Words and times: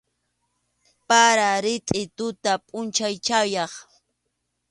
Para, 1.09 1.47
ritʼi 1.63 2.01
tuta 2.15 2.51
pʼunchaw 2.67 3.13
chayaq. 3.25 3.73